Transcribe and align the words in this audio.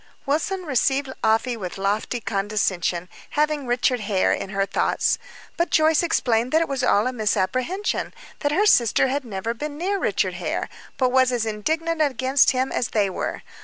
Wilson 0.25 0.63
received 0.63 1.13
Afy 1.23 1.55
with 1.55 1.77
lofty 1.77 2.19
condescension, 2.19 3.07
having 3.37 3.67
Richard 3.67 3.99
Hare 3.99 4.33
in 4.33 4.49
her 4.49 4.65
thoughts. 4.65 5.19
But 5.57 5.69
Joyce 5.69 6.01
explained 6.01 6.51
that 6.53 6.61
it 6.63 6.67
was 6.67 6.83
all 6.83 7.05
a 7.05 7.13
misapprehension 7.13 8.11
that 8.39 8.51
her 8.51 8.65
sister 8.65 9.09
had 9.09 9.23
never 9.23 9.53
been 9.53 9.77
near 9.77 9.99
Richard 9.99 10.33
Hare, 10.33 10.69
but 10.97 11.11
was 11.11 11.31
as 11.31 11.45
indignant 11.45 12.01
against 12.01 12.49
him 12.49 12.71
as 12.71 12.87
they 12.87 13.11
were. 13.11 13.43